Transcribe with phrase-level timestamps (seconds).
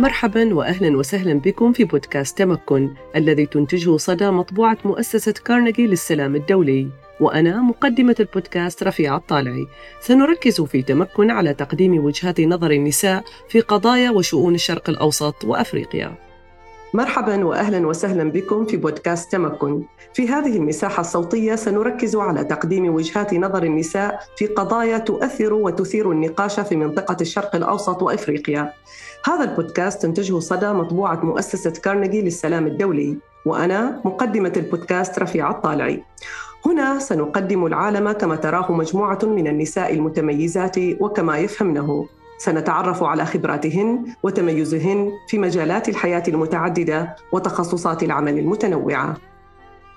[0.00, 6.88] مرحبا واهلا وسهلا بكم في بودكاست تمكن الذي تنتجه صدى مطبوعة مؤسسة كارنيجي للسلام الدولي
[7.20, 9.66] وأنا مقدمة البودكاست رفيعة الطالعي
[10.00, 16.30] سنركز في تمكن على تقديم وجهات نظر النساء في قضايا وشؤون الشرق الأوسط وأفريقيا
[16.94, 19.82] مرحبا واهلا وسهلا بكم في بودكاست تمكن.
[20.14, 26.60] في هذه المساحة الصوتية سنركز على تقديم وجهات نظر النساء في قضايا تؤثر وتثير النقاش
[26.60, 28.72] في منطقة الشرق الأوسط وأفريقيا.
[29.24, 36.02] هذا البودكاست تنتجه صدى مطبوعة مؤسسة كارنيجي للسلام الدولي وأنا مقدمة البودكاست رفيعة الطالعي.
[36.66, 42.06] هنا سنقدم العالم كما تراه مجموعة من النساء المتميزات وكما يفهمنه
[42.38, 49.16] سنتعرف على خبراتهن وتميزهن في مجالات الحياة المتعددة وتخصصات العمل المتنوعة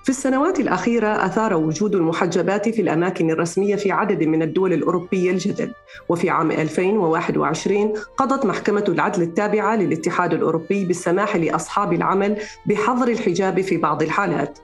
[0.04, 5.72] في السنوات الأخيرة أثار وجود المحجبات في الأماكن الرسمية في عدد من الدول الأوروبية الجدل.
[6.08, 13.76] وفي عام 2021 قضت محكمة العدل التابعة للاتحاد الأوروبي بالسماح لأصحاب العمل بحظر الحجاب في
[13.76, 14.58] بعض الحالات.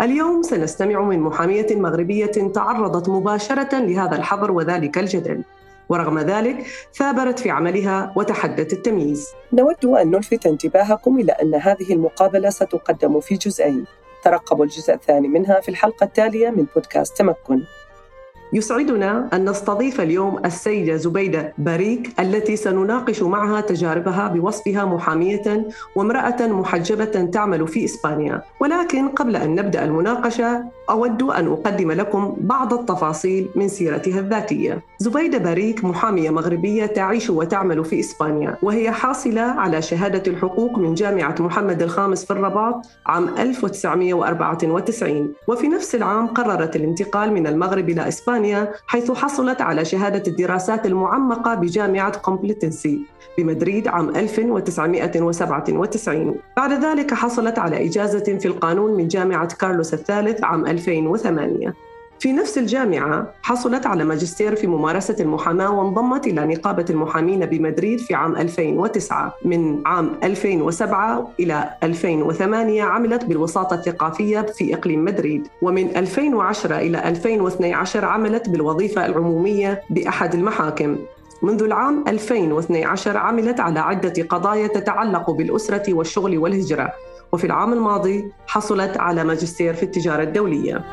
[0.00, 5.44] اليوم سنستمع من محامية مغربية تعرضت مباشرة لهذا الحظر وذلك الجدل.
[5.88, 9.28] ورغم ذلك ثابرت في عملها وتحدت التمييز.
[9.52, 13.84] نود أن نلفت انتباهكم إلى أن هذه المقابلة ستقدم في جزئين.
[14.22, 17.62] ترقبوا الجزء الثاني منها في الحلقة التالية من بودكاست تمكن.
[18.54, 27.04] يسعدنا أن نستضيف اليوم السيدة زبيدة باريك التي سنناقش معها تجاربها بوصفها محامية وامرأة محجبة
[27.04, 28.42] تعمل في إسبانيا.
[28.60, 34.82] ولكن قبل أن نبدأ المناقشة أود أن أقدم لكم بعض التفاصيل من سيرتها الذاتية.
[34.98, 41.34] زبيدة باريك محامية مغربية تعيش وتعمل في إسبانيا وهي حاصلة على شهادة الحقوق من جامعة
[41.40, 48.41] محمد الخامس في الرباط عام 1994 وفي نفس العام قررت الانتقال من المغرب إلى إسبانيا.
[48.42, 53.06] بريطانيا حيث حصلت على شهادة الدراسات المعمقة بجامعة كومبلتنسي
[53.38, 60.66] بمدريد عام 1997 بعد ذلك حصلت على إجازة في القانون من جامعة كارلوس الثالث عام
[60.66, 61.74] 2008
[62.22, 68.14] في نفس الجامعة حصلت على ماجستير في ممارسة المحاماة وانضمت إلى نقابة المحامين بمدريد في
[68.14, 75.48] عام 2009 من عام 2007 إلى 2008 عملت بالوساطة الثقافية في إقليم مدريد.
[75.62, 80.98] ومن 2010 إلى 2012 عملت بالوظيفة العمومية بأحد المحاكم.
[81.42, 86.92] منذ العام 2012 عملت على عدة قضايا تتعلق بالأسرة والشغل والهجرة.
[87.32, 90.84] وفي العام الماضي حصلت على ماجستير في التجارة الدولية.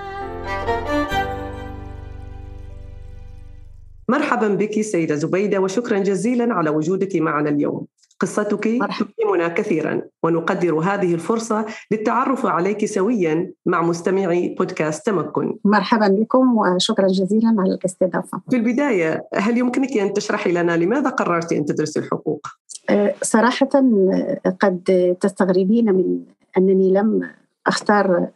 [4.09, 7.85] مرحبا بك سيدة زبيدة وشكرا جزيلا على وجودك معنا اليوم.
[8.19, 8.63] قصتك
[9.19, 15.57] تهمنا كثيرا ونقدر هذه الفرصة للتعرف عليك سويا مع مستمعي بودكاست تمكن.
[15.65, 18.41] مرحبا بكم وشكرا جزيلا على الاستضافة.
[18.49, 22.47] في البداية هل يمكنك أن تشرحي لنا لماذا قررت أن تدرسي الحقوق؟
[22.89, 23.69] أه، صراحة
[24.59, 26.19] قد تستغربين من
[26.57, 27.29] أنني لم
[27.67, 28.27] أختار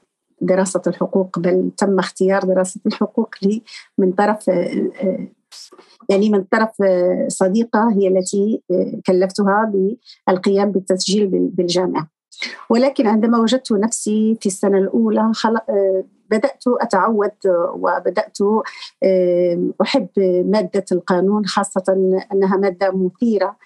[0.42, 3.62] دراسة الحقوق بل تم اختيار دراسة الحقوق لي
[3.98, 5.28] من طرف أه،
[6.09, 9.72] يعني من طرف آه، صديقة هي التي آه، كلفتها
[10.28, 12.08] بالقيام بالتسجيل بالجامعة.
[12.69, 17.31] ولكن عندما وجدت نفسي في السنة الأولى آه، بدأت أتعود
[17.74, 18.38] وبدأت
[19.81, 20.08] أحب
[20.46, 21.84] مادة القانون خاصة
[22.31, 23.58] أنها مادة مثيرة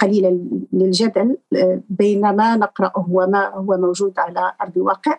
[0.00, 0.40] قليلة
[0.72, 1.36] للجدل
[1.90, 5.18] بين ما نقرأه وما هو موجود على أرض الواقع.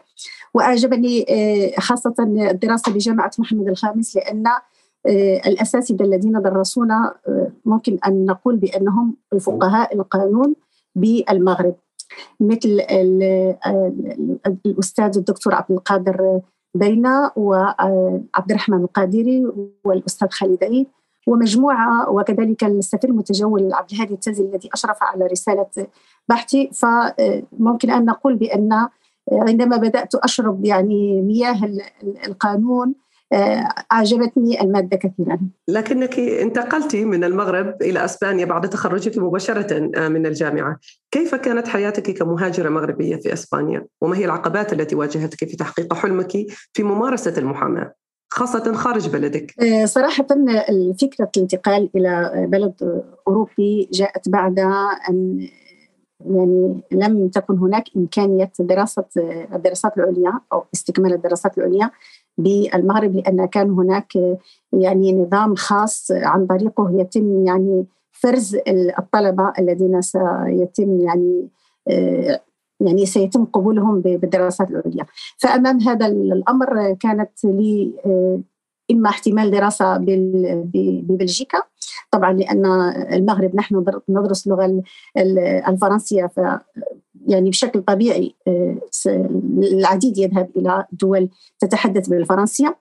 [0.54, 1.26] وأعجبني
[1.80, 4.44] خاصة الدراسة بجامعة محمد الخامس لأن
[5.48, 10.56] الأساتذة الذين درسونا آه، ممكن أن نقول بأنهم الفقهاء القانون
[10.96, 11.76] بالمغرب
[12.40, 12.82] مثل
[14.66, 16.42] الأستاذ الدكتور عبد القادر
[16.76, 19.46] بينا وعبد الرحمن القادري
[19.86, 20.88] والأستاذ خالد عيد
[21.28, 25.88] ومجموعة وكذلك السفير المتجول عبد الهادي التازي الذي أشرف على رسالة
[26.30, 26.70] بحثي.
[26.74, 28.88] فممكن أن نقول بأن
[29.32, 31.60] عندما بدأت أشرب يعني مياه
[32.28, 33.07] القانون آه،
[33.92, 40.80] أعجبتني المادة كثيرا لكنك انتقلت من المغرب إلى أسبانيا بعد تخرجك مباشرة آه، من الجامعة
[41.12, 46.32] كيف كانت حياتك كمهاجرة مغربية في أسبانيا؟ وما هي العقبات التي واجهتك في تحقيق حلمك
[46.74, 47.94] في ممارسة المحاماة؟
[48.30, 50.28] خاصة خارج بلدك آه، صراحة
[51.02, 54.60] فكرة الانتقال إلى بلد أوروبي جاءت بعد
[55.10, 55.48] أن
[56.26, 59.06] يعني لم تكن هناك إمكانية دراسة
[59.54, 61.92] الدراسات العليا أو استكمال الدراسات العليا
[62.38, 64.18] بالمغرب لأن كان هناك
[64.74, 68.58] يعني نظام خاص عن طريقه يتم يعني فرز
[69.00, 71.48] الطلبة الذين سيتم يعني
[72.80, 75.06] يعني سيتم قبولهم بالدراسات العليا.
[75.38, 77.94] فأمام هذا الأمر كانت لي
[78.92, 79.98] إما احتمال دراسة
[80.74, 81.62] ببلجيكا.
[82.12, 82.66] طبعا لأن
[83.14, 84.84] المغرب نحن ندرس اللغة
[85.68, 86.40] الفرنسية ف
[87.28, 88.36] يعني بشكل طبيعي
[89.58, 91.30] العديد يذهب إلى دول
[91.60, 92.78] تتحدث بالفرنسية.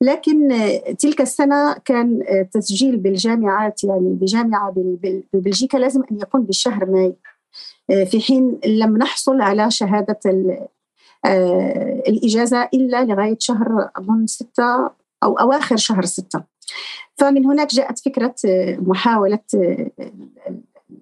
[0.00, 0.48] لكن
[0.98, 4.74] تلك السنة كان تسجيل بالجامعات يعني بجامعة
[5.32, 7.14] ببلجيكا لازم أن يكون بالشهر ماي.
[8.06, 10.20] في حين لم نحصل على شهادة
[12.08, 14.90] الإجازة إلا لغاية شهر اظن ستة
[15.22, 16.42] أو أواخر شهر ستة.
[17.16, 18.34] فمن هناك جاءت فكرة
[18.78, 19.38] محاولة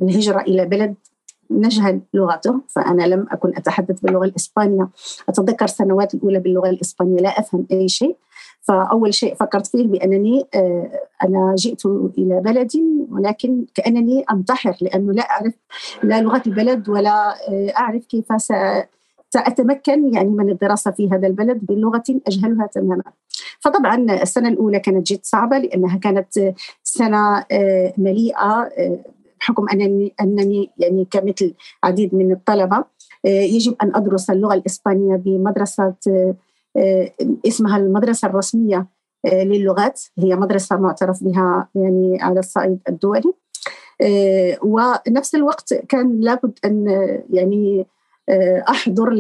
[0.02, 0.94] الهجرة إلى بلد
[1.50, 4.88] نجهل لغته فأنا لم أكن أتحدث باللغة الإسبانية.
[5.28, 8.16] أتذكر السنوات الأولى باللغة الإسبانية لا أفهم أي شيء.
[8.68, 10.90] فأول شيء فكرت فيه بأنني آه،
[11.24, 11.86] أنا جئت
[12.18, 12.70] إلى بلد
[13.10, 15.54] ولكن كأنني أنتحر لأنه لا أعرف
[16.02, 18.26] لا لغة البلد ولا آه، أعرف كيف
[19.30, 23.02] سأتمكن يعني من الدراسة في هذا البلد بلغة أجهلها تماما.
[23.60, 28.70] فطبعا السنة الأولى كانت جد صعبة لأنها كانت سنة آه، مليئة
[29.40, 31.55] بحكم انني أنني يعني كمثل
[31.85, 32.85] عديد من الطلبة
[33.26, 35.94] آه، يجب أن أدرس اللغة الإسبانية بمدرسة
[36.76, 37.12] آه،
[37.46, 38.87] اسمها المدرسة الرسمية
[39.26, 40.00] آه، للغات.
[40.19, 43.32] هي مدرسة معترف بها يعني على الصعيد الدولي.
[44.62, 46.87] ونفس الوقت كان لابد أن
[47.31, 47.87] يعني
[48.69, 49.11] أحضر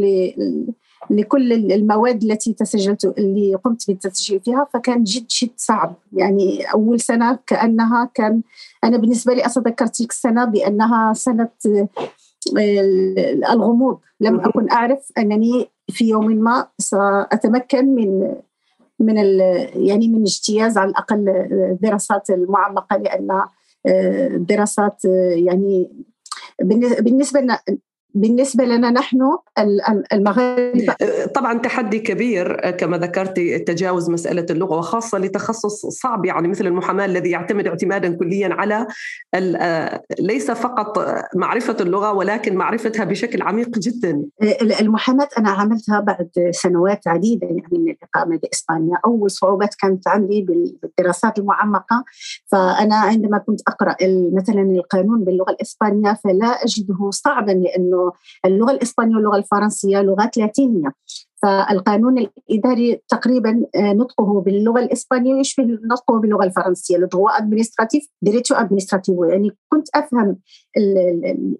[1.10, 5.94] لكل المواد التي تسجلت اللي قمت بالتسجيل فيها فكان جد جد صعب.
[6.12, 8.42] يعني أول سنة كأنها كان
[8.84, 11.48] أنا بالنسبة لي اتذكر تلك السنة بأنها سنة
[13.52, 13.98] الغموض.
[14.20, 18.34] لم أكن أعرف أنني في يوم ما سأتمكن من
[19.00, 19.16] من
[19.74, 21.28] يعني من اجتياز على الأقل
[21.72, 23.42] الدراسات المعمقة لأن
[24.34, 25.04] الدراسات
[25.44, 25.90] يعني
[27.00, 27.40] بالنسبة
[28.18, 29.18] لنا بالنسبة لنا نحن
[30.12, 30.94] المغاربة.
[31.34, 37.30] طبعا تحدي كبير كما ذكرتي تجاوز مسألة اللغة وخاصة لتخصص صعب يعني مثل المحاماة الذي
[37.30, 38.86] يعتمد اعتمادا كليا على
[40.20, 41.04] ليس فقط
[41.34, 44.22] معرفة اللغة ولكن معرفتها بشكل عميق جدا.
[44.80, 50.46] المحاماة أنا عملتها بعد سنوات عديدة يعني من الإقامة بإسبانيا أول صعوبات كانت عندي
[50.82, 52.04] بالدراسات المعمقة.
[52.46, 53.96] فأنا عندما كنت أقرأ
[54.32, 58.07] مثلا القانون باللغة الإسبانية فلا أجده صعبا لأنه
[58.46, 60.92] اللغة الإسبانية واللغة الفرنسية لغات لاتينية.
[61.42, 66.96] فالقانون الإداري تقريبا آه، نطقه باللغة الإسبانية يشبه نطقه باللغة الفرنسية.
[66.96, 70.36] le administratif derecho administrativo يعني كنت أفهم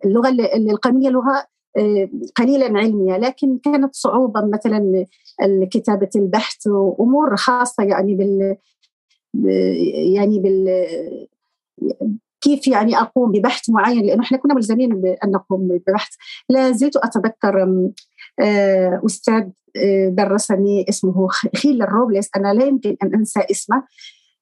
[0.04, 0.28] اللغة
[0.70, 1.46] القانونيه لغه
[1.76, 3.16] آه، قليلا علمية.
[3.16, 5.06] لكن كانت صعوبة مثلا
[5.70, 8.56] كتابة البحث وأمور خاصة يعني بال
[10.14, 10.68] يعني بال
[12.40, 16.14] كيف يعني أقوم ببحث معين؟ لأنه إحنا كنا ملزمين بان نقوم ببحث.
[16.48, 17.68] لا زلت أتذكر
[18.40, 19.44] آه، أستاذ
[19.76, 23.82] آه، درسني اسمه خيل الروبلس أنا لا يمكن أن أنسى اسمه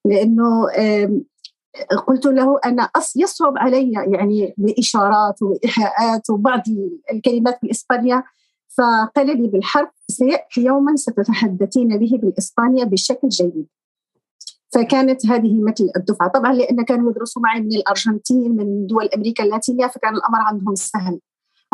[0.04, 0.66] لأنه
[2.06, 6.62] قلت له أنا يصعب علي يعني بإشارات وإيحاءات وبعض
[7.12, 8.22] الكلمات بالاسبانيا
[8.78, 13.66] فقال لي بالحرف سيأتي يوما ستتحدثين به بالاسبانيا بشكل جيد.
[14.75, 16.29] فكانت هذه مثل الدفعة.
[16.29, 21.21] طبعا لأن كانوا يدرسوا معي من الأرجنتين من دول أمريكا اللاتينية فكان الأمر عندهم سهل.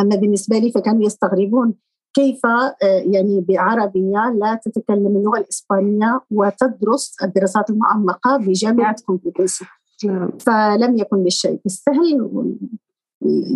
[0.00, 1.74] أما بالنسبة لي فكانوا يستغربون
[2.14, 9.64] كيف آه، يعني بعربية لا تتكلم اللغة الإسبانية وتدرس الدراسات المعمقة بجامعة كومبيتنسي
[10.04, 10.30] نعم.
[10.38, 12.30] فلم يكن بالشيء بالسهل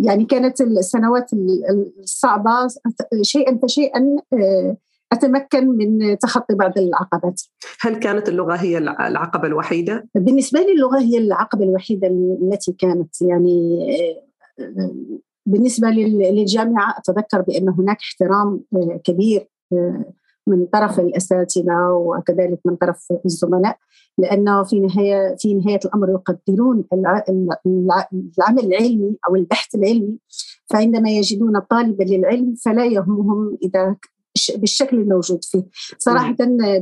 [0.03, 1.31] يعني كانت السنوات
[1.99, 2.67] الصعبة
[3.21, 4.77] شيئا فشيئا آه،
[5.11, 7.41] أتمكن من تخطي بعض العقبات
[7.81, 12.07] هل كانت اللغة هي العقبة الوحيدة؟ بالنسبة لي اللغة هي العقبة الوحيدة
[12.41, 13.87] التي كانت يعني
[15.45, 18.61] بالنسبة للجامعة أتذكر بأن هناك احترام
[19.03, 19.47] كبير
[20.47, 23.77] من طرف الأساتذة وكذلك من طرف الزملاء
[24.17, 30.17] لأنه في نهاية في نهاية الأمر يقدرون العمل العلمي أو البحث العلمي
[30.69, 33.95] فعندما يجدون طالبا للعلم فلا يهمهم إذا
[34.55, 35.63] بالشكل الموجود فيه.
[35.97, 36.35] صراحة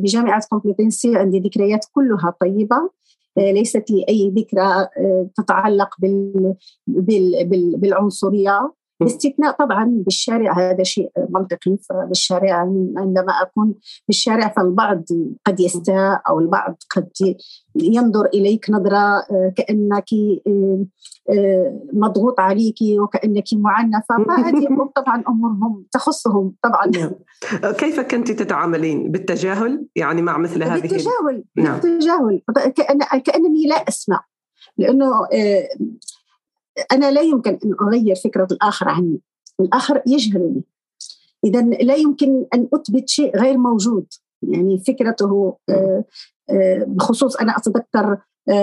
[0.04, 2.90] بجامعة كومبليتنسي عندي ذكريات كلها طيبة.
[3.38, 5.90] آه، ليست لي أي ذكرى آه، تتعلق
[7.78, 8.72] بالعنصرية.
[9.00, 11.78] باستثناء طبعا بالشارع هذا شيء منطقي.
[11.90, 12.56] فبالشارع
[12.98, 13.74] عندما أكون
[14.08, 15.04] بالشارع فالبعض
[15.46, 17.10] قد يستاء أو البعض قد
[17.76, 20.06] ينظر إليك نظرة آه، كأنك
[20.48, 20.86] آه،
[21.30, 24.24] آه، مضغوط عليك وكأنك معنفة.
[24.28, 26.88] فهذه طبعا أمورهم تخصهم طبعا.
[26.88, 27.12] نعم.
[27.72, 31.80] كيف كنت تتعاملين؟ بالتجاهل؟ يعني مع مثل هذه بالتجاهل نعم.
[31.80, 32.42] بالتجاهل.
[32.76, 34.26] كأن كأنني لا أسمع.
[34.78, 35.12] لأنه
[36.92, 39.20] أنا لا يمكن أن أغير فكرة الآخر عني.
[39.60, 40.64] الآخر يجهلني.
[41.46, 44.06] إذا لا يمكن أن أثبت شيء غير موجود.
[44.42, 46.04] يعني فكرته آه،
[46.50, 48.18] آه، بخصوص أنا أتذكر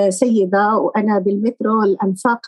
[0.09, 2.47] سيدة وأنا بالمترو الأنفاق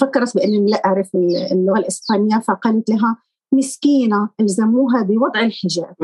[0.00, 1.14] فكرت بأنني لا أعرف
[1.52, 3.16] اللغة الإسبانية فقالت لها
[3.54, 5.94] مسكينة الزموها بوضع الحجاب.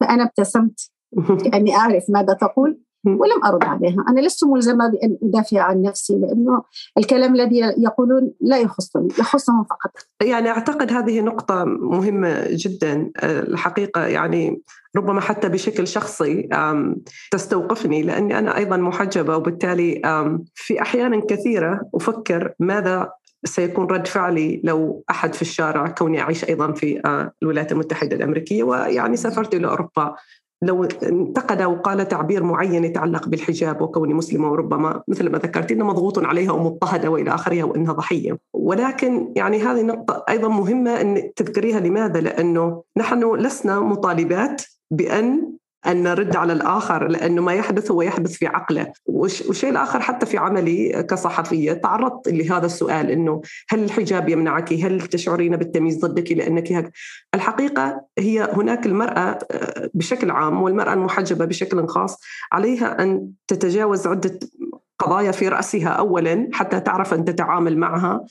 [0.00, 0.90] فأنا ابتسمت.
[1.44, 2.80] كأني أعرف ماذا تقول.
[3.06, 4.04] ولم أرد عليها.
[4.08, 6.62] أنا لست ملزمة بأن أدافع عن نفسي لأنه
[6.98, 9.90] الكلام الذي يقولون لا يخصني يخصهم فقط.
[10.22, 13.10] يعني أعتقد هذه نقطة مهمة جدا.
[13.24, 14.62] الحقيقة يعني
[14.96, 16.48] ربما حتى بشكل شخصي
[17.30, 20.02] تستوقفني لأني أنا أيضا محجبة وبالتالي
[20.54, 23.12] في أحيان كثيرة أفكر ماذا
[23.44, 27.00] سيكون رد فعلي لو أحد في الشارع كوني أعيش أيضا في
[27.42, 30.14] الولايات المتحدة الأمريكية ويعني سافرت إلى أوروبا.
[30.62, 36.18] لو انتقد وقال تعبير معين يتعلق بالحجاب وكوني مسلمة وربما مثل ما ذكرت إنه مضغوط
[36.18, 42.20] عليها ومضطهدة وإلى اخره وإنها ضحية، ولكن يعني هذه نقطة أيضا مهمة إن تذكريها لماذا؟
[42.20, 48.46] لأنه نحن لسنا مطالبات بأن أن نرد على الآخر لأنه ما يحدث هو يحدث في
[48.46, 48.92] عقله.
[49.06, 55.56] والشيء الآخر حتى في عملي كصحفية تعرضت لهذا السؤال أنه هل الحجاب يمنعك؟ هل تشعرين
[55.56, 56.92] بالتمييز ضدك لأنك هك؟
[57.34, 62.20] الحقيقة هي هناك المرأة آه، بشكل عام والمرأة المحجبة بشكل خاص
[62.52, 64.38] عليها أن تتجاوز عدة
[64.98, 68.24] قضايا في رأسها أولا حتى تعرف أن تتعامل معها.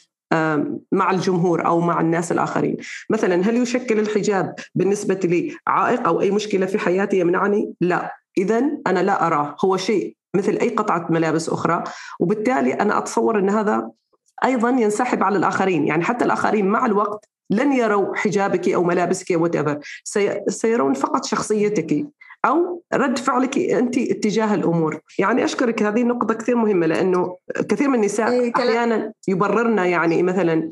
[0.92, 2.78] مع الجمهور أو مع الناس الآخرين،
[3.10, 8.58] مثلا هل يشكل الحجاب بالنسبة لي عائق أو أي مشكلة في حياتي يمنعني؟ لا، اذا
[8.88, 11.84] أنا لا أراه، هو شيء مثل أي قطعة ملابس أخرى،
[12.20, 13.92] وبالتالي أنا أتصور أن هذا
[14.46, 19.50] أيضا ينسحب على الآخرين، يعني حتى الآخرين مع الوقت لن يروا حجابك أو ملابسك أو
[20.48, 22.08] سيرون فقط شخصيتك.
[22.46, 27.38] أو رد فعلك أنت اتجاه الأمور يعني أشكرك هذه النقطه كثير مهمة لأنه
[27.70, 30.72] كثير من النساء إيه، أحيانا يبررن يعني مثلا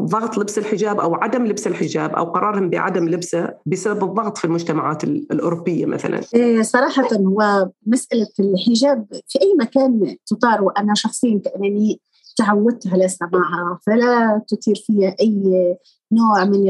[0.00, 5.04] ضغط لبس الحجاب أو عدم لبس الحجاب أو قرارهم بعدم لبسه بسبب الضغط في المجتمعات
[5.04, 6.20] الأوروبية مثلا.
[6.34, 12.00] إيه، صراحة هو مسألة الحجاب في أي مكان تطار وأنا شخصيا كأنني
[12.36, 15.42] تعودت على سماعها فلا تثير فيها أي
[16.12, 16.68] نوع من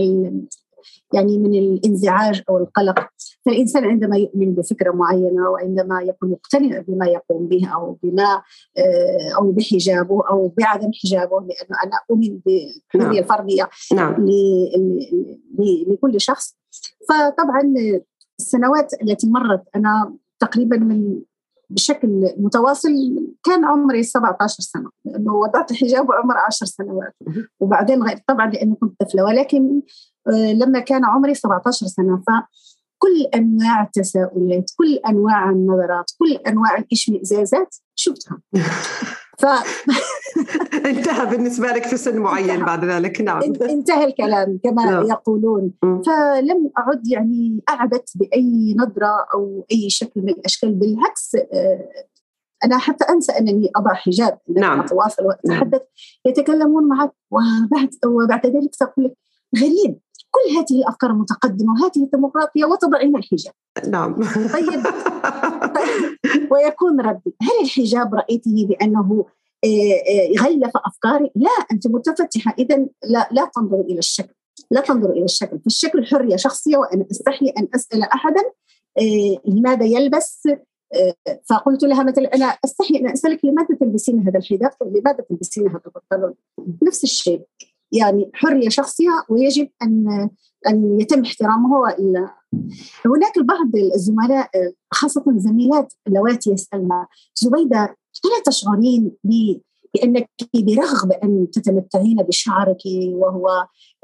[1.12, 3.08] يعني من الانزعاج أو القلق
[3.46, 8.42] فالإنسان عندما يؤمن بفكرة معينة وعندما يكون مقتنع بما يقوم به أو بما
[8.78, 13.18] آه، أو بحجابه أو بعدم حجابه لأنه أنا أؤمن بالحريه نعم.
[13.18, 14.26] الفرديه نعم.
[15.88, 16.56] لكل شخص
[17.08, 17.74] فطبعا
[18.40, 21.20] السنوات التي مرت أنا تقريبا من
[21.70, 22.90] بشكل متواصل
[23.44, 27.14] كان عمري 17 سنة لأنه وضعت حجاب وعمر 10 سنوات.
[27.60, 29.82] وبعدين غير طبعا لأنه كنت طفلة ولكن
[30.28, 37.76] آه، لما كان عمري 17 سنة فكل أنواع التساؤلات كل أنواع النظرات كل أنواع الإشمئزازات
[37.94, 38.38] شفتها.
[39.38, 39.47] ف...
[40.90, 42.66] انتهى بالنسبة لك في سن معين انتهى.
[42.66, 45.07] بعد ذلك نعم انتهى الكلام كما نعم.
[45.07, 51.88] يقولون فلم أعد يعني أعبت بأي نظرة أو أي شكل من الأشكال بالعكس آه،
[52.64, 55.83] أنا حتى أنسى أنني أضع حجاب نعم أتواصل وأتحدث.
[56.26, 59.14] يتكلمون معك وبعد وبعد ذلك تقول لك
[59.57, 59.99] غريب
[60.30, 63.52] كل هذه الأفكار المتقدمه وهذه الديمقراطية وتضعين الحجاب.
[63.88, 64.14] نعم.
[64.52, 64.83] طيب
[66.52, 69.26] ويكون ردي هل الحجاب رأيته بأنه
[69.64, 74.34] آه، آه، غلف أفكاري؟ لا أنت متفتحة إذا لا لا تنظر إلى الشكل
[74.70, 78.40] لا تنظر إلى الشكل فالشكل حرية شخصية وأنا أستحي أن أسأل أحدا
[78.98, 80.48] آه، لماذا يلبس
[81.50, 86.34] فقلت لها مثلا أنا أستحي أن أسألك لماذا تلبسين هذا الحجاب؟ لماذا تلبسين هذا البنطلون؟
[86.82, 87.42] نفس الشيء
[87.92, 90.28] يعني حرية شخصية ويجب أن
[90.68, 91.80] أن يتم احترامه.
[91.80, 92.35] والا
[93.07, 94.50] هناك البعض الزملاء
[94.90, 103.49] خاصة الزميلات اللواتي يسالن زبيدة الا تشعرين بأنك برغم أن تتمتعين بشعرك وهو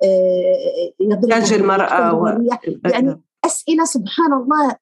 [0.02, 2.26] آه، يضرب تاج المرأة و...
[2.84, 4.76] يعني أسئلة سبحان الله آه،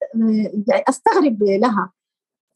[0.69, 1.93] يعني أستغرب لها.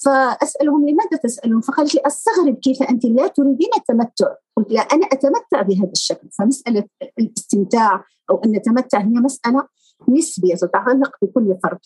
[0.06, 5.62] فأسألهم لماذا تسألون؟ فقالت لي أستغرب كيف أنت لا تريدين التمتع؟ قلت لا أنا أتمتع
[5.62, 6.84] بهذا الشكل فمسألة
[7.18, 9.68] الاستمتاع أو أن نتمتع هي مسألة
[10.08, 11.78] نسبية تتعلق بكل فرد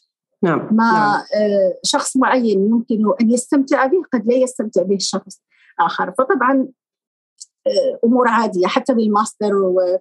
[0.43, 1.21] نعم ما نعم.
[1.35, 5.43] آه، شخص معين يمكن أن يستمتع به قد لا يستمتع به شخص
[5.81, 6.69] آخر فطبعا
[7.67, 9.99] آه، أمور عادية حتى بالماستر و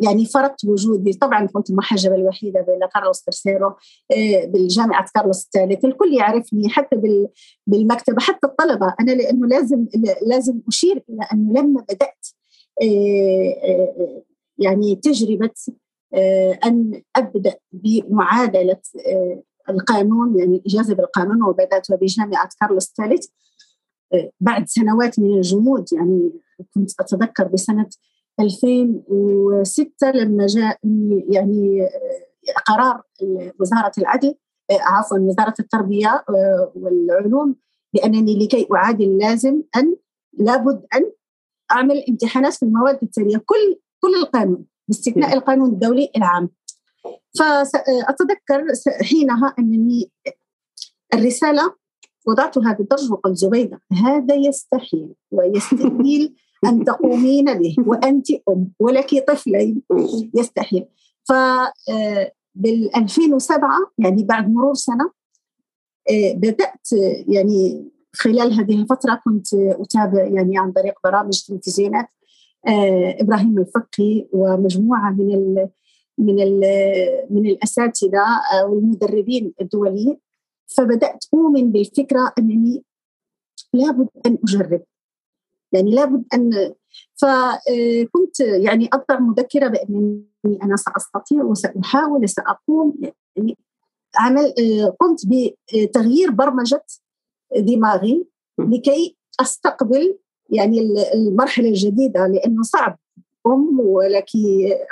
[0.00, 3.68] يعني فرضت وجودي طبعا كنت المحجبة الوحيدة بين كارلوس ترسيرو
[4.12, 6.96] آه، بالجامعة كارلوس الثالث الكل يعرفني حتى
[7.66, 8.94] بالمكتبة حتى الطلبة.
[9.00, 9.86] أنا لأنه لازم
[10.26, 12.26] لازم أشير إلى أنه لما بدأت
[12.82, 14.22] آه، آه،
[14.58, 15.54] يعني تجربة
[16.64, 18.80] أن أبدأ بمعادلة
[19.68, 23.26] القانون يعني الاجازه بالقانون وبدأتها بجامعة كارلوس الثالث
[24.40, 25.84] بعد سنوات من الجمود.
[25.92, 26.30] يعني
[26.74, 27.86] كنت أتذكر بسنه
[28.40, 30.78] 2006 لما جاء
[31.28, 31.88] يعني
[32.66, 33.02] قرار
[33.60, 34.34] وزارة العدل
[34.70, 36.24] عفوا وزارة التربية
[36.74, 37.56] والعلوم
[37.94, 39.96] بأنني لكي أعادل لازم أن
[40.38, 41.12] لابد أن
[41.72, 46.48] أعمل امتحانات في المواد التالية كل كل القانون باستثناء القانون الدولي العام.
[47.38, 48.64] فأتذكر
[49.02, 50.10] حينها أنني
[51.14, 51.74] الرسالة
[52.26, 59.82] وضعتها بالدرج وقلت زبيدة هذا يستحيل ويستحيل أن تقومين به وأنت أم ولك طفلين.
[60.34, 60.86] يستحيل.
[61.28, 61.32] ف
[62.54, 65.10] بال 2007 يعني بعد مرور سنة
[66.34, 66.88] بدأت
[67.28, 72.08] يعني خلال هذه الفترة كنت أتابع يعني عن طريق برامج تلفزيونات
[73.20, 75.68] إبراهيم الفقي ومجموعة من ال
[76.18, 76.36] من
[77.30, 78.24] من الأساتذة
[78.68, 80.18] والمدربين الدوليين.
[80.76, 82.84] فبدأت أؤمن بالفكرة أنني
[83.74, 84.82] لابد أن أجرب.
[85.72, 86.74] يعني لابد أن
[87.14, 90.24] فكنت يعني اصدر مذكرة بأنني
[90.62, 93.00] أنا سأستطيع وسأحاول سأقوم
[93.36, 93.58] يعني
[94.16, 94.54] عمل
[95.00, 96.84] قمت بتغيير برمجة
[97.56, 98.26] دماغي
[98.58, 100.18] لكي أستقبل
[100.50, 100.80] يعني
[101.14, 102.98] المرحلة الجديدة لأنه صعب.
[103.46, 104.28] أم ولك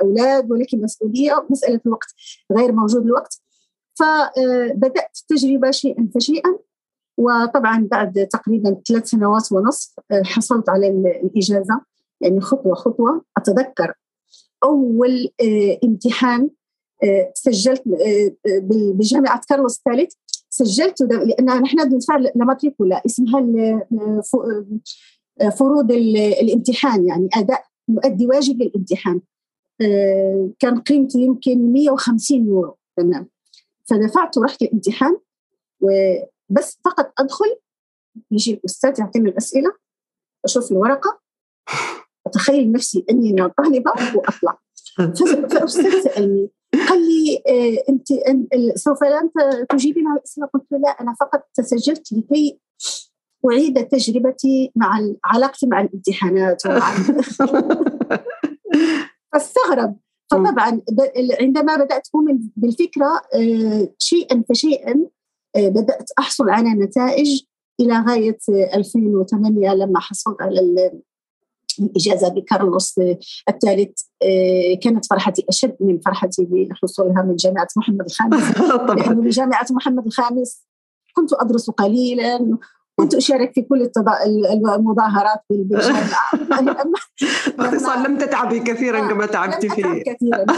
[0.02, 2.14] أولاد ولك مسؤولية مسألة الوقت
[2.52, 3.40] غير موجود الوقت.
[3.94, 6.58] فبدات التجربة شيئا فشيئا.
[7.18, 9.94] وطبعا بعد تقريبا ثلاث سنوات ونصف
[10.24, 11.80] حصلت على الإجازة.
[12.20, 13.24] يعني خطوة خطوة.
[13.36, 13.94] أتذكر
[14.64, 15.28] أول
[15.84, 16.50] امتحان
[17.34, 17.82] سجلت
[18.94, 20.12] بجامعة كارلوس الثالث.
[20.50, 23.02] سجلت لأن نحن ندفع لماتريكولا.
[23.06, 23.40] اسمها
[25.58, 29.20] فروض الامتحان يعني أداء نؤدي واجب الامتحان
[29.80, 32.76] آه، كان قيمته يمكن 150 يورو.
[32.96, 33.28] تمام.
[33.84, 35.16] فدفعت ورحت الامتحان
[36.50, 37.56] وبس فقط أدخل
[38.30, 39.72] يجي الأستاذ يعطيني الأسئلة
[40.44, 41.20] أشوف الورقة
[42.26, 44.58] أتخيل نفسي أني أنا طالبة وأطلع.
[45.50, 46.50] فالاستاذ سألني
[46.88, 48.06] قال لي آه، أنت
[48.78, 49.30] سوف لا
[49.70, 52.60] تجيبين على الأسئلة؟ قلت له لا أنا فقط تسجلت لكي
[53.46, 56.94] أعيد تجربتي مع علاقتي مع الامتحانات ومع
[59.32, 59.96] فاستغرب.
[60.30, 60.80] فطبعا
[61.40, 65.06] عندما بدأت أؤمن بالفكرة آه، شيئا فشيئا
[65.58, 67.42] بدأت أحصل على نتائج
[67.80, 68.38] إلى غاية
[68.74, 70.60] 2008 لما حصلت على
[71.80, 73.00] الإجازة بكارلوس
[73.48, 74.00] الثالث.
[74.22, 78.58] آه، كانت فرحتي أشد من فرحتي بحصولها من جامعة محمد الخامس.
[78.98, 80.68] لأنه بجامعة محمد الخامس
[81.16, 82.58] كنت أدرس قليلا
[82.98, 83.90] كنت أشارك في كل
[84.74, 86.30] المظاهرات بالجامعة
[87.58, 90.46] باختصار لم تتعبي كثيرا كما تعبت فيه كثيرا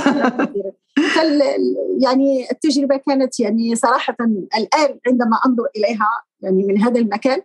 [2.04, 4.16] يعني التجربة كانت يعني صراحة
[4.56, 6.08] الآن عندما أنظر إليها
[6.40, 7.42] يعني من هذا المكان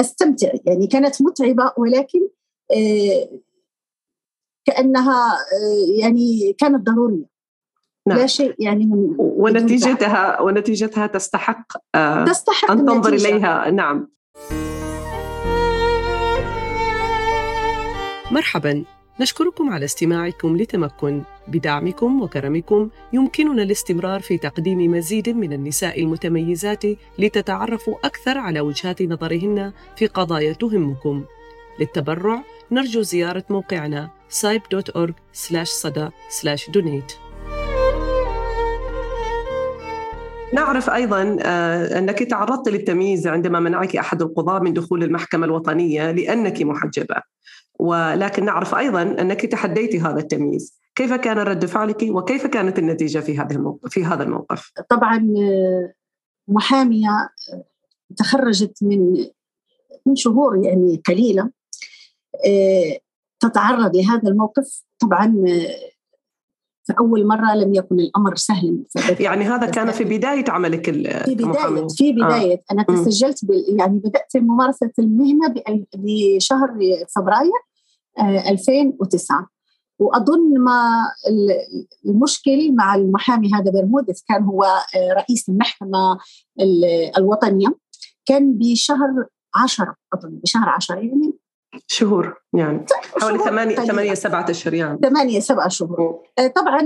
[0.00, 0.48] أستمتع.
[0.64, 2.28] يعني كانت متعبة ولكن
[2.72, 3.28] آه،
[4.64, 7.30] كأنها آه، يعني كانت ضرورية.
[8.06, 8.18] نعم.
[8.18, 13.70] لا شيء يعني من ونتيجتها ونتيجتها تستحق, آه، تستحق أن تنظر إليها.
[13.70, 14.08] نعم.
[18.30, 18.84] مرحبا.
[19.20, 26.82] نشكركم على استماعكم لتمكن بدعمكم وكرمكم يمكننا الاستمرار في تقديم مزيد من النساء المتميزات
[27.18, 31.24] لتتعرفوا أكثر على وجهات نظرهن في قضايا تهمكم.
[31.80, 37.29] للتبرع نرجو زيارة موقعنا sip.org/sada/donate
[40.52, 46.62] نعرف أيضا آه، أنك تعرضت للتمييز عندما منعك أحد القضاة من دخول المحكمة الوطنية لأنك
[46.62, 47.16] محجبة.
[47.78, 50.80] ولكن نعرف أيضا أنك تحديت هذا التمييز.
[50.94, 55.92] كيف كان رد فعلك؟ وكيف كانت النتيجة في هذا الموقف في هذا الموقف؟ طبعا آه،
[56.48, 57.08] محامية
[57.52, 57.64] آه،
[58.16, 59.26] تخرجت من
[60.06, 61.50] من شهور يعني قليلة
[63.40, 64.82] تتعرض لهذا الموقف.
[64.98, 65.44] طبعا
[66.90, 68.84] فأول مرة لم يكن الأمر سهلا
[69.20, 70.90] يعني هذا كان في بداية عملك
[71.24, 72.54] في بداية في بداية.
[72.54, 72.72] آه.
[72.72, 73.38] أنا تسجلت
[73.78, 75.54] يعني بدأت ممارسة المهنة
[75.96, 76.78] بشهر
[77.16, 77.52] فبراير
[78.48, 79.46] 2009 آه،
[79.98, 81.06] وأظن ما
[82.06, 86.18] المشكل مع المحامي هذا برمودس كان هو آه، رئيس المحكمة
[87.18, 87.76] الوطنية.
[88.26, 91.32] كان بشهر 10 أظن بشهر 10 يعني.
[91.86, 92.86] شهور يعني
[93.20, 94.98] حوالي ثمانية ثمانية سبعة أشهر يعني.
[95.02, 96.22] ثمانية سبعة شهور.
[96.38, 96.80] آه، طبعا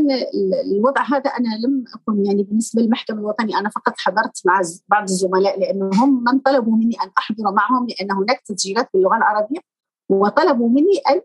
[0.73, 5.61] الوضع هذا أنا لم أكن يعني بالنسبة للمحكمة الوطنية أنا فقط حضرت مع بعض الزملاء
[5.61, 9.59] لأنهم من طلبوا مني أن أحضر معهم لأن هناك تسجيلات باللغة العربية
[10.09, 11.21] وطلبوا مني أن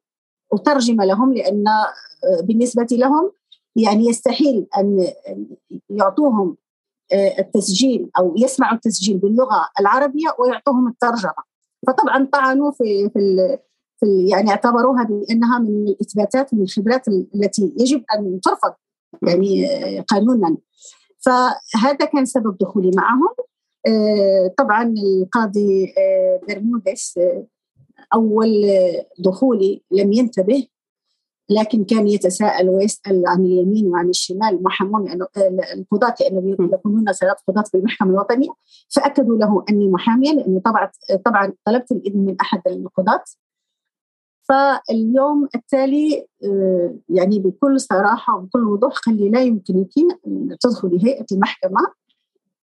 [0.53, 3.31] أترجم لهم لأن آه، بالنسبة لهم
[3.75, 5.07] يعني يستحيل أن
[5.89, 6.57] يعطوهم
[7.13, 11.48] آه، التسجيل أو يسمعوا التسجيل باللغة العربية ويعطوهم الترجمة.
[11.87, 13.57] فطبعا طعنوا في في,
[13.99, 18.73] في يعني اعتبروها بأنها من الإثباتات من الخبرات التي يجب أن ترفض
[19.27, 19.67] يعني
[19.99, 20.57] قانونا.
[21.19, 23.29] فهذا كان سبب دخولي معهم.
[24.57, 25.93] طبعا القاضي
[26.47, 27.19] برمودس
[28.13, 28.49] أول
[29.19, 30.67] دخولي لم ينتبه.
[31.49, 35.27] لكن كان يتساءل ويسأل عن اليمين وعن الشمال محمون لأنه
[35.73, 38.49] القضاة لأنه يكونون ثلاث قضاة في المحكمة الوطنية.
[38.89, 40.91] فأكدوا له أني محامية لأنه طبعا
[41.25, 43.23] طبعا طلبت الإذن من أحد القضاة.
[44.41, 49.89] فاليوم التالي آه، يعني بكل صراحة وبكل وضوح قال لي لا يمكنك
[50.59, 51.79] تدخلي هيئة المحكمة.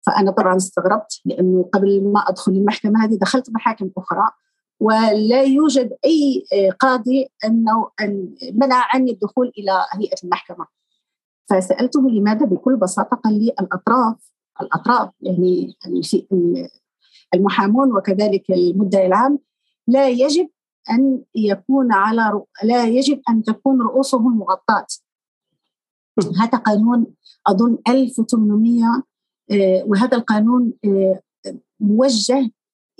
[0.06, 4.30] فأنا طبعا استغربت لأنه قبل ما أدخل المحكمة هذه دخلت محاكم أخرى.
[4.80, 6.44] ولا يوجد أي
[6.80, 10.66] قاضي أنه أن منع عني الدخول إلى هيئة المحكمة.
[11.50, 15.76] فسألته لماذا بكل بساطة؟ قال لي الأطراف الأطراف يعني
[17.34, 19.38] المحامون وكذلك المدعي العام
[19.88, 20.48] لا يجب
[20.90, 24.86] أن يكون على لا يجب أن تكون رؤوسهم مغطاة.
[26.40, 27.06] هذا قانون
[27.46, 29.02] أظن 1800
[29.50, 31.20] آه، وهذا القانون آه،
[31.80, 32.50] موجه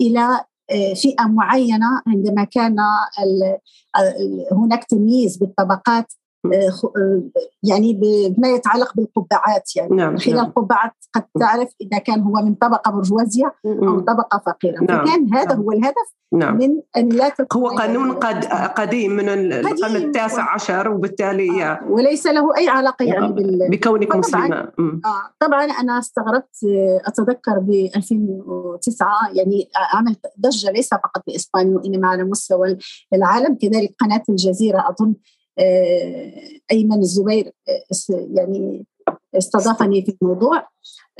[0.01, 0.45] إلى آه،
[0.95, 2.75] فئة معينة عندما كان
[4.51, 6.24] هناك تمييز بالطبقات آه، آه،
[7.63, 10.45] يعني بما يتعلق بالقبعات يعني نعم خلال نعم.
[10.45, 14.83] القبعات قد تعرف إذا كان هو من طبقة برجوازية أو طبقة فقيرة.
[14.83, 15.61] نعم فكان هذا نعم.
[15.61, 16.57] هو الهدف نعم.
[16.57, 22.27] من أن لا تكون هو قانون قد قديم من القرن التاسع عشر وبالتالي آه وليس
[22.27, 23.67] له أي علاقة يعني بال...
[23.71, 24.55] بكونك مسلمة.
[24.55, 26.57] آه طبعا أنا استغربت
[27.05, 32.77] أتذكر ب 2009 يعني عملت ضجة ليس فقط بإسبانيا وإنما على مستوى
[33.13, 33.55] العالم.
[33.55, 35.13] كذلك قناة الجزيرة أظن آه،
[36.71, 38.85] أيمن الزبير آه، يعني
[39.37, 40.67] استضافني في الموضوع.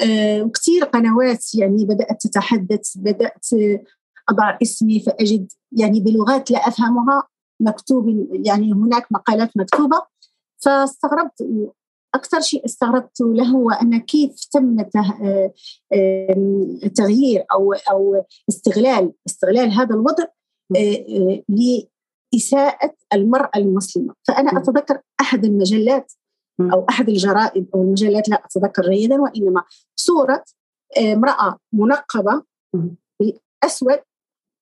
[0.01, 3.47] آه، وكثير قنوات يعني بدأت تتحدث بدأت
[4.29, 7.23] أضع اسمي فأجد يعني بلغات لا أفهمها
[7.59, 10.01] مكتوب يعني هناك مقالات مكتوبة.
[10.57, 11.47] فاستغربت
[12.15, 14.81] أكثر شيء استغربت له هو أن كيف تم
[16.95, 20.25] تغيير أو أو استغلال استغلال هذا الوضع
[22.35, 24.13] إساءة المرأة المسلمة.
[24.27, 26.13] فأنا أتذكر أحد المجلات
[26.61, 29.63] أو أحد الجرائد أو المجلات لا أتذكر جيدا وإنما
[29.95, 30.43] صورة
[30.97, 32.43] آه، امرأة منقبة
[33.19, 33.99] بأسود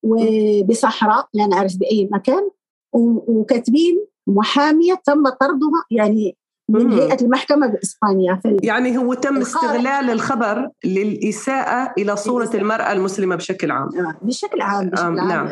[0.03, 2.49] وبصحراء لا نعرف بأي مكان
[2.93, 6.38] وكاتبين محامية تم طردها يعني
[6.69, 13.71] من هيئة المحكمة بإسبانيا يعني هو تم استغلال الخبر للإساءة إلى صورة المرأة المسلمة بشكل
[13.71, 13.89] عام.
[13.99, 15.15] آه، بشكل عام بشكل عام.
[15.15, 15.49] نعم.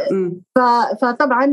[1.02, 1.45] فطبعا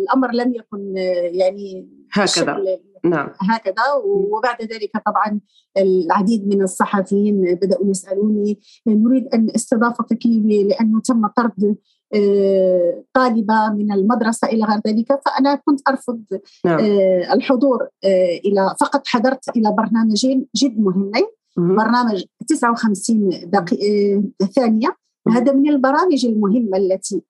[0.00, 0.96] الأمر لم يكن
[1.32, 2.56] يعني هكذا.
[3.04, 3.28] نعم.
[3.40, 3.84] هكذا.
[4.04, 5.40] وبعد ذلك طبعا
[5.76, 11.76] العديد من الصحفيين بدأوا يسألوني نريد أن استضافتك لأنه تم طرد
[12.14, 16.22] آه، طالبة من المدرسة إلى غير ذلك فأنا كنت أرفض
[16.64, 16.78] نعم.
[16.78, 24.22] آه، الحضور آه، إلى فقط حضرت إلى برنامجين جد مهمين برنامج 59 دقيقة
[24.56, 24.96] ثانية
[25.28, 27.22] هذا من البرامج المهمة التي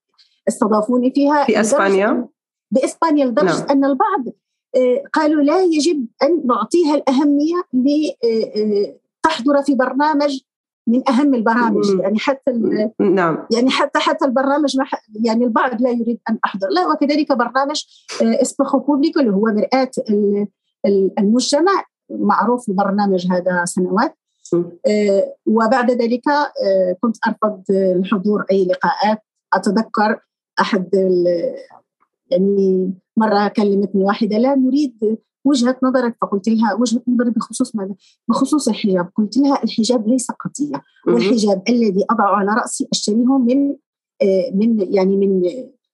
[0.48, 2.28] استضافوني فيها في إسبانيا
[2.70, 3.70] بإسبانيا لدرجة نعم.
[3.70, 4.24] أن البعض
[5.12, 10.40] قالوا لا يجب أن نعطيها الأهمية لتحضر في برنامج
[10.86, 11.84] من أهم البرامج.
[12.00, 12.52] يعني حتى
[13.00, 13.46] نعم.
[13.52, 14.84] يعني حتى حتى البرنامج ما
[15.24, 16.68] يعني البعض لا يريد أن أحضر.
[16.68, 17.84] لا وكذلك برنامج
[18.22, 19.90] آه، اسبخو بوبليكو اللي هو مرآة
[21.18, 21.84] المجتمع.
[22.10, 24.18] معروف البرنامج هذا سنوات.
[24.86, 29.18] آه، وبعد ذلك آه، كنت أرفض الحضور أي لقاءات.
[29.52, 30.20] أتذكر
[30.60, 30.88] أحد
[32.30, 37.94] يعني مرة كلمتني واحدة لا نريد وجهة نظرك فقلت لها وجهة نظري بخصوص ماذا؟
[38.28, 39.10] بخصوص الحجاب.
[39.16, 40.82] قلت لها الحجاب ليس قضية.
[41.06, 43.76] والحجاب الذي اضعه على رأسي أشتريه من
[44.22, 45.42] آه، من يعني من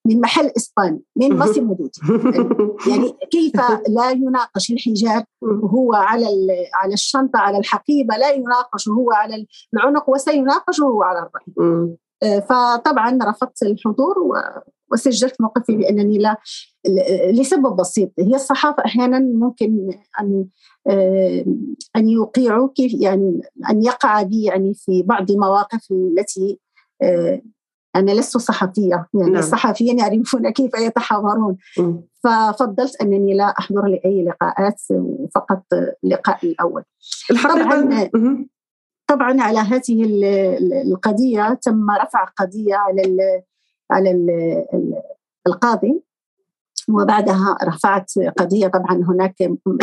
[0.07, 2.01] من محل إسباني من ماسيمو دوتي
[2.91, 3.53] يعني كيف
[3.89, 6.27] لا يناقش الحجاب؟ وهو على
[6.75, 11.97] على الشنطة على الحقيبة لا يناقش وهو على العنق وسيناقش وهو على الرأي.
[12.23, 14.15] آه، فطبعا رفضت الحضور
[14.93, 16.37] وسجلت موقفي بانني لا
[17.31, 18.13] لسبب بسيط.
[18.19, 20.47] هي الصحافة أحيانا ممكن أن
[20.87, 21.45] آه،
[21.97, 26.61] أن يوقعوا كيف يعني أن يقع بي يعني في بعض المواقف التي
[27.03, 27.43] آه،
[27.97, 29.07] أنا لست صحفية.
[29.15, 29.37] يعني نعم.
[29.37, 31.57] الصحفيين يعرفون كيف يتحاورون.
[32.25, 34.83] ففضلت أنني لا أحضر لأي لقاءات
[35.35, 35.63] فقط
[36.05, 36.83] اللقاء الأول.
[37.45, 38.11] طبعا
[39.07, 40.05] طبعا على هذه
[40.93, 43.03] القضية تم رفع قضية على
[43.91, 44.11] على
[45.47, 46.03] القاضي.
[46.89, 48.69] وبعدها رفعت قضية.
[48.69, 49.35] طبعا هناك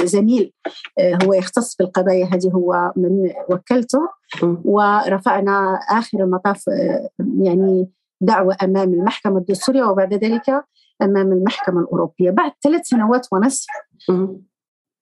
[0.04, 0.54] زميل
[1.00, 4.00] آه، هو يختص في القضايا هذه هو من وكلته.
[4.44, 7.10] ورفعنا آخر المطاف آه،
[7.42, 7.90] يعني
[8.22, 10.50] دعوة أمام المحكمة الدستورية وبعد ذلك
[11.02, 12.32] أمام المحكمة الأوروبية.
[12.32, 13.68] بعد ثلاث سنوات ونصف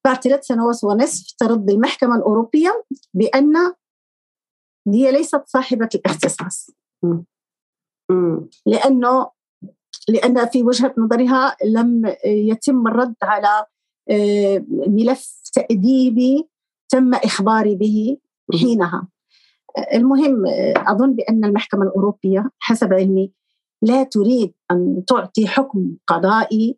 [0.06, 2.84] بعد ثلاث سنوات ونصف ترد المحكمة الأوروبية
[3.14, 3.56] بأن
[4.88, 6.72] هي ليست صاحبة الاختصاص.
[8.66, 9.28] لأنه
[10.10, 13.66] لأن في وجهة نظرها لم يتم الرد على
[14.10, 16.48] آه، ملف تأديبي
[16.90, 18.18] تم إخباري به
[18.62, 19.08] حينها.
[19.94, 20.44] المهم
[20.78, 23.32] أظن بأن المحكمة الأوروبية حسب علمي
[23.82, 26.78] لا تريد أن تعطي حكم قضائي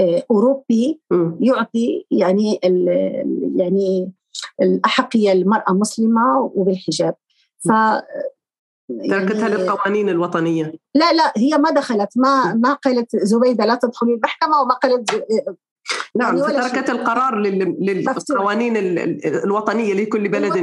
[0.00, 1.00] آه، أوروبي
[1.40, 2.60] يعطي يعني
[3.56, 4.12] يعني
[4.62, 7.14] الأحقية للمرأة المسلمة وبالحجاب.
[7.58, 7.72] ف
[9.10, 10.72] تركتها يعني للقوانين الوطنية.
[10.94, 15.10] لا لا هي ما دخلت ما ما قالت زبيدة لا تدخلي المحكمة وما قالت
[16.16, 17.38] نعم يعني تركت القرار
[17.80, 18.76] للقوانين
[19.44, 20.58] الوطنية لكل بلد.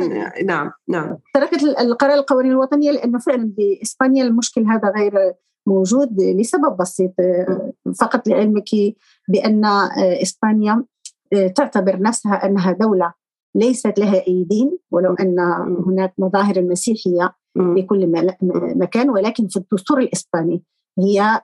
[0.46, 1.18] نعم نعم.
[1.34, 5.34] تركت القرار القوانين الوطنية لأنه فعلا بإسبانيا المشكل هذا غير
[5.68, 7.13] موجود لسبب بسيط.
[8.00, 8.70] فقط لعلمك
[9.30, 9.66] بأن
[10.22, 10.84] إسبانيا
[11.56, 13.13] تعتبر نفسها أنها دولة
[13.58, 15.39] ليست لها أي دين ولو أن
[15.88, 17.36] هناك مظاهر المسيحية
[17.76, 18.28] في كل
[18.76, 20.63] مكان ولكن في الدستور الإسباني
[21.00, 21.41] هي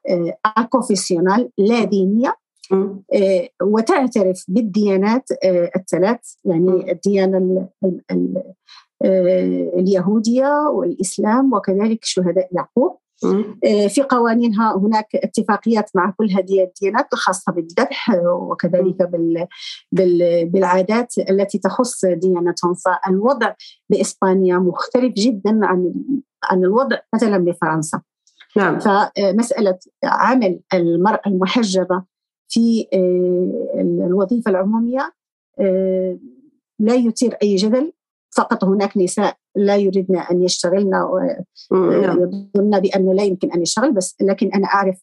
[0.58, 2.36] أكوفيسيونال لا دينية
[2.72, 12.98] آه، وتعترف بالديانات آه، الثلاث يعني الديانة آه، اليهودية والإسلام وكذلك شهداء يعقوب.
[13.88, 19.10] في قوانينها هناك اتفاقيات مع كل هذه الديانات الخاصة بالذبح وكذلك
[20.44, 23.54] بالعادات التي تخص ديانتهم فالوضع
[23.90, 25.94] بإسبانيا مختلف جدا عن
[26.44, 28.02] عن الوضع مثلا بفرنسا.
[28.58, 28.80] نعم.
[28.80, 32.04] فمسألة عمل المرأة المحجبة
[32.48, 35.14] في آه، الوظيفة العمومية
[35.60, 36.18] آه،
[36.80, 37.94] لا يثير أي جدل.
[38.38, 42.20] فقط هناك نساء لا يريدن أن يشتغلن نعم.
[42.56, 45.02] يظن بأنه لا يمكن أن يشتغل بس لكن أنا أعرف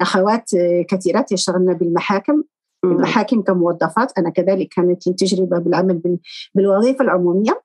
[0.00, 2.42] أخوات آه، كثيرات يشتغلن بالمحاكم
[2.84, 6.18] المحاكم كموظفات أنا كذلك كانت لي تجربة بالعمل
[6.54, 7.62] بالوظيفة العمومية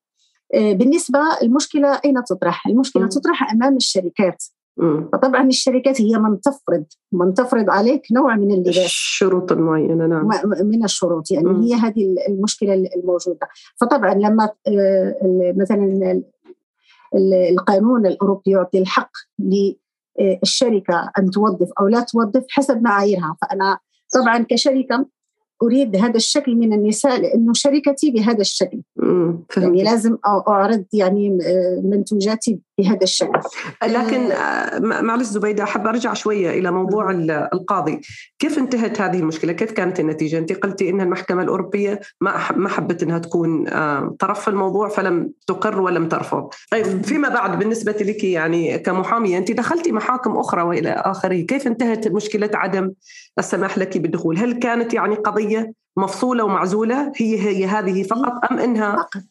[0.54, 4.44] بالنسبة المشكلة أين تطرح؟ المشكلة تطرح أمام الشركات
[5.14, 8.78] فطبعا الشركات هي من تفرض من تفرض عليك نوع من اللباس.
[8.78, 10.30] الشروط معينه نعم.
[10.62, 11.62] من الشروط يعني مم.
[11.62, 13.48] هي هذه المشكلة الموجودة.
[13.76, 16.22] فطبعا لما آه، مثلا
[17.52, 23.36] القانون الأوروبي يعطي الحق للشركه أن توظف أو لا توظف حسب معاييرها.
[23.42, 23.78] فأنا
[24.14, 25.06] طبعا كشركة
[25.64, 28.82] أريد هذا الشكل من النساء لأنه شركتي بهذا الشكل.
[29.58, 33.40] يعني لازم أعرض يعني آه، منتوجاتي بهذا الشكل
[33.84, 37.12] لكن آه، آه، معلش زبيدة أحب أرجع شوية إلى موضوع
[37.54, 38.02] القاضي.
[38.40, 43.04] كيف انتهت هذه المشكلة؟ كيف كانت النتيجة؟ أنت قلتي إن المحكمة الأوروبية ما ما حبت
[43.04, 43.66] إنها تكون
[44.20, 46.50] طرف في الموضوع فلم تقر ولم ترفض.
[46.72, 51.42] طيب فيما بعد بالنسبة لك يعني كمحامية أنت دخلتي محاكم أخرى وإلى آخره.
[51.42, 52.92] كيف انتهت مشكلة عدم
[53.40, 58.96] السماح لك بالدخول؟ هل كانت يعني قضية مفصولة ومعزولة؟ هي هي هذه فقط أم إنها
[58.96, 59.22] فقط.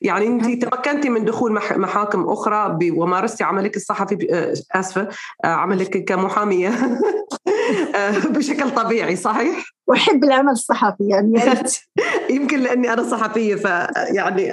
[0.00, 5.08] يعني انت تمكنتي من دخول محاكم أخرى ومارستي عملك الصحفي آه، آسفة
[5.44, 6.68] آه، عملك كمحامية.
[7.94, 11.40] آه، بشكل طبيعي صحيح؟ أحب العمل الصحفي يعني
[12.36, 14.52] يمكن لأني أنا صحفية فيعني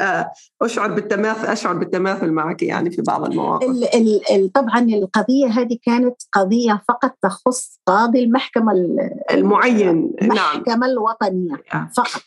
[0.61, 3.69] أشعر بالتماثل أشعر بالتماثل معك يعني في بعض المواقف.
[3.69, 8.73] ال ال طبعا القضية هذه كانت قضية فقط تخص قاضي المحكمة
[9.31, 10.31] المعين نعم.
[10.31, 11.55] المحكمة الوطنية
[11.97, 12.21] فقط.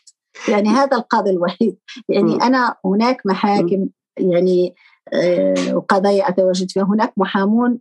[0.47, 1.77] يعني هذا القاضي الوحيد.
[2.09, 2.41] يعني م.
[2.41, 4.75] أنا هناك محاكم يعني
[5.13, 6.83] آه، وقضايا أتواجد فيها.
[6.83, 7.79] هناك محامون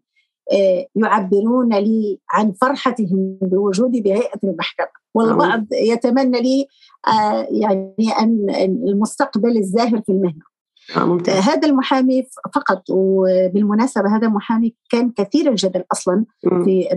[0.52, 4.86] آه، يعبرون لي عن فرحتهم بوجودي بهيئة المحكمة.
[5.14, 6.66] والبعض يتمنى لي
[7.08, 8.46] آه، يعني أن
[8.88, 10.48] المستقبل الزاهر في المهنة.
[10.96, 11.36] ممتاز.
[11.36, 16.88] هذا المحامي فقط وبالمناسبة هذا المحامي كان كثير الجدل أصلا في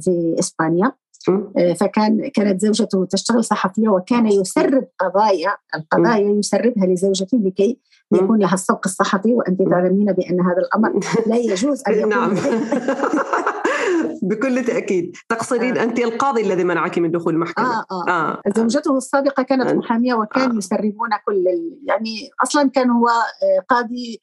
[0.00, 0.92] في إسبانيا.
[1.80, 7.78] فكان كانت زوجته تشتغل صحفية وكان يسرب قضايا القضايا يسربها لزوجته لكي
[8.12, 12.34] يكون لها السبق الصحفي وأنت تعلمين بأن هذا الأمر لا يجوز أن يكون نعم
[14.22, 15.82] بكل تأكيد تقصدين آه.
[15.82, 18.10] أنت القاضي الذي منعك من دخول المحكمة آه آه.
[18.10, 18.42] آه.
[18.56, 19.74] زوجته السابقة كانت آه.
[19.74, 20.56] محامية وكان آه.
[20.56, 21.44] يسربون كل
[21.84, 24.20] يعني أصلا كان هو آه، قاضي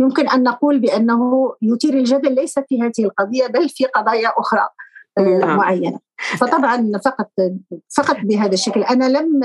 [0.00, 4.68] يمكن أن نقول بأنه يثير الجدل ليس في هذه القضية بل في قضايا أخرى
[5.18, 5.56] نعم.
[5.56, 5.98] معينة.
[6.38, 7.30] فطبعا فقط
[7.96, 8.82] فقط بهذا الشكل.
[8.82, 9.40] أنا لم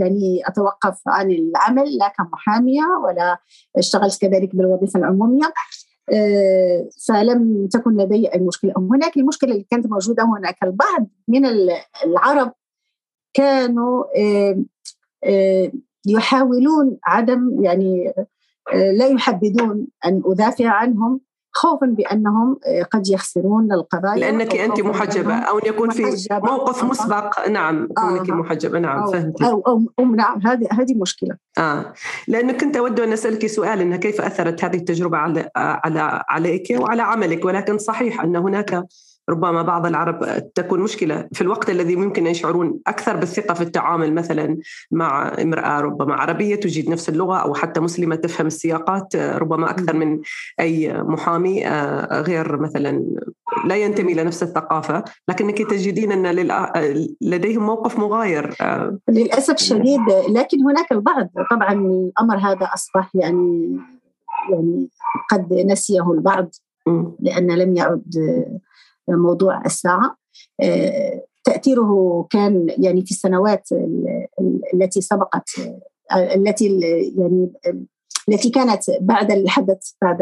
[0.00, 3.38] يعني أتوقف عن العمل لا كمحامية ولا
[3.76, 5.52] اشتغلت كذلك بالوظيفة العمومية
[6.12, 8.72] آه، فلم تكن لدي أي مشكلة.
[8.76, 10.56] هناك المشكلة اللي كانت موجودة هناك.
[10.64, 11.46] البعض من
[12.04, 12.52] العرب
[13.34, 14.64] كانوا آه،
[15.24, 15.72] آه،
[16.06, 18.14] يحاولون عدم يعني
[18.72, 21.20] لا يحبذون أن أدافع عنهم
[21.52, 22.58] خوفا بأنهم
[22.90, 27.48] قد يخسرون القضايا لأنك أنت محجبة أو أن يكون في موقف مسبق.
[27.48, 28.34] نعم كونك آه.
[28.34, 28.78] محجبة.
[28.78, 31.36] نعم أو فهمت أو, أو, أو نعم هذه هذه مشكلة.
[31.58, 31.92] آه.
[32.28, 37.02] لأنه كنت أود أن أسألك سؤال إنها كيف أثرت هذه التجربة على على عليك وعلى
[37.02, 38.84] عملك؟ ولكن صحيح أن هناك
[39.28, 44.58] ربما بعض العرب تكون مشكلة في الوقت الذي ممكن يشعرون أكثر بالثقة في التعامل مثلا
[44.90, 50.20] مع امرأة ربما عربية تجيد نفس اللغة أو حتى مسلمة تفهم السياقات ربما أكثر من
[50.60, 53.04] أي محامي آه، غير مثلا
[53.64, 55.04] لا ينتمي إلى نفس الثقافة.
[55.28, 56.48] لكنك تجدين أن
[57.20, 58.98] لديهم موقف مغاير آه.
[59.08, 61.28] للأسف الشديد لكن هناك البعض.
[61.50, 63.78] طبعا الأمر هذا أصبح يعني
[64.50, 64.88] يعني
[65.30, 66.50] قد نسيه البعض
[67.20, 68.14] لأن لم يعد
[69.16, 70.16] موضوع الساعة.
[70.60, 73.68] آه، تأثيره كان يعني في السنوات
[74.74, 75.50] التي سبقت
[76.12, 76.80] التي
[77.16, 77.52] يعني
[78.28, 80.18] التي كانت بعد الحدث بعد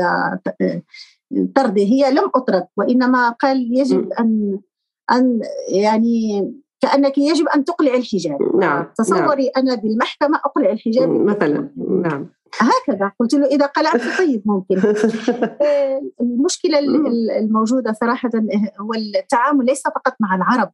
[1.54, 1.82] طرده.
[1.82, 4.58] هي لم أطرد وإنما قال يجب أن
[5.12, 5.40] أن
[5.72, 8.56] يعني كأنك يجب أن تقلع الحجاب.
[8.56, 9.52] نعم تصوري نعم.
[9.56, 11.08] أنا بالمحكمة أقلع الحجاب.
[11.08, 11.70] مثلا
[12.02, 12.35] نعم.
[12.54, 13.12] هكذا.
[13.20, 14.78] قلت له إذا قلعت طيب ممكن.
[14.78, 16.78] آه، المشكلة
[17.38, 18.30] الموجودة صراحة
[18.80, 20.70] هو التعامل ليس فقط مع العرب.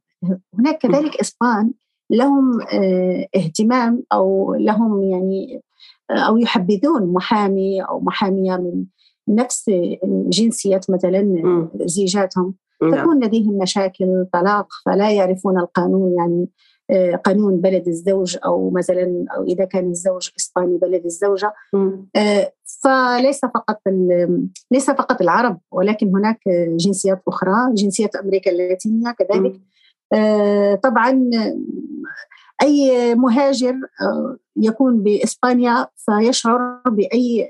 [0.59, 1.71] هناك كذلك إسبان
[2.09, 5.61] لهم آه، اهتمام أو لهم يعني
[6.11, 8.85] آه، أو يحبذون محامي أو محامية من
[9.27, 9.71] نفس
[10.29, 12.55] جنسية مثلا زيجاتهم.
[12.81, 13.01] نعم.
[13.01, 16.49] تكون لديهم مشاكل طلاق فلا يعرفون القانون يعني
[17.23, 21.53] قانون بلد الزوج أو مثلا أو إذا كان الزوج إسباني بلد الزوجة.
[22.15, 23.81] آه، فليس فقط
[24.71, 26.39] ليس فقط العرب ولكن هناك
[26.77, 29.61] جنسيات أخرى جنسيه أمريكا اللاتينية كذلك.
[30.13, 31.29] آه، طبعا
[32.61, 33.75] أي مهاجر
[34.57, 37.49] يكون بإسبانيا فيشعر بأي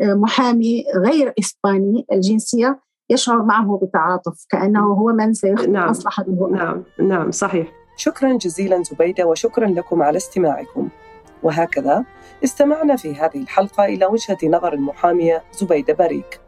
[0.00, 5.90] محامي غير إسباني الجنسية يشعر معه بتعاطف كأنه هو من سيخدم نعم.
[5.90, 6.84] مصلحته نعم.
[7.00, 7.81] نعم صحيح.
[7.96, 10.88] شكرا جزيلا زبيدة وشكرا لكم على استماعكم.
[11.42, 12.04] وهكذا
[12.44, 16.40] استمعنا في هذه الحلقة إلى وجهة نظر المحامية زبيدة بريك.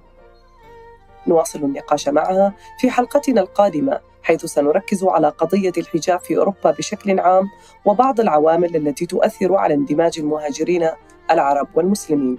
[1.27, 7.51] نواصل النقاش معها في حلقتنا القادمة حيث سنركز على قضية الحجاب في أوروبا بشكل عام
[7.85, 10.89] وبعض العوامل التي تؤثر على اندماج المهاجرين
[11.31, 12.39] العرب والمسلمين.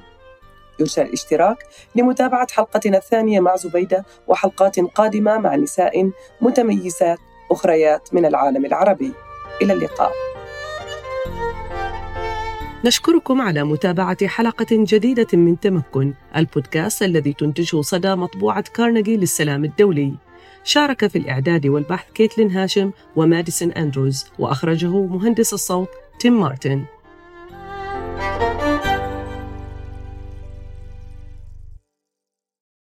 [0.80, 1.58] يرجى الاشتراك
[1.96, 7.20] لمتابعة حلقتنا الثانية مع زبيدة وحلقات قادمة مع نساء متميزات.
[7.52, 9.12] أخريات من العالم العربي.
[9.62, 10.12] إلى اللقاء.
[12.86, 20.14] نشكركم على متابعة حلقة جديدة من تمكن البودكاست الذي تنتجه صدى مطبوعة كارنيجي للسلام الدولي.
[20.64, 26.86] شارك في الإعداد والبحث كيتلين هاشم وماديسون أندروز وأخرجه مهندس الصوت تيم مارتن.